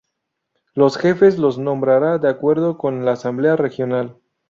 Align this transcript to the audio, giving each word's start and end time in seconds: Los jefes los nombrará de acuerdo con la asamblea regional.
Los 0.73 0.97
jefes 0.97 1.37
los 1.37 1.59
nombrará 1.59 2.17
de 2.17 2.27
acuerdo 2.27 2.75
con 2.79 3.05
la 3.05 3.11
asamblea 3.11 3.55
regional. 3.55 4.17